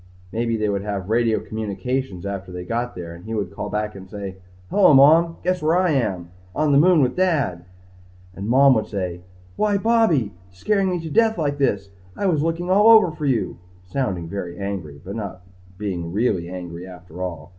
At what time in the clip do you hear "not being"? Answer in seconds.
15.15-16.11